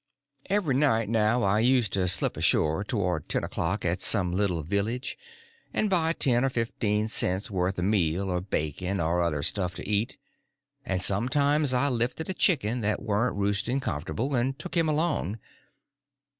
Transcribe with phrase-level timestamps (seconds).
[0.47, 5.15] Every night now I used to slip ashore towards ten o'clock at some little village,
[5.75, 9.87] and buy ten or fifteen cents' worth of meal or bacon or other stuff to
[9.87, 10.17] eat;
[10.83, 15.37] and sometimes I lifted a chicken that warn't roosting comfortable, and took him along.